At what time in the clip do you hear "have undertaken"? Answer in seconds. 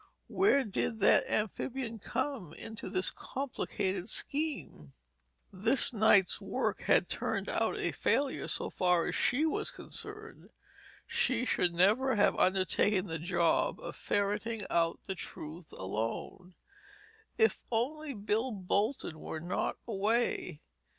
12.15-13.05